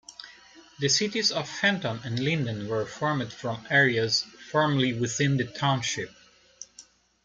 The 0.79 0.89
cities 0.89 1.31
of 1.31 1.47
Fenton 1.47 1.99
and 2.03 2.17
Linden 2.19 2.67
were 2.67 2.87
formed 2.87 3.31
from 3.31 3.67
areas 3.69 4.23
formerly 4.49 4.93
within 4.99 5.37
the 5.37 5.45
township. 5.45 6.09